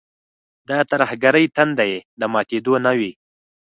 [0.67, 3.11] د ترهګرۍ تنده یې د ماتېدو نه وي.